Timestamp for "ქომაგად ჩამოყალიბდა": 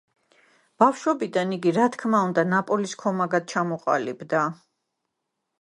3.05-4.47